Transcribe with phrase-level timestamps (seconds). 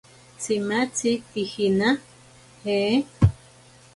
[0.39, 1.89] Tsimatzi pijina?
[2.63, 2.79] ¿je?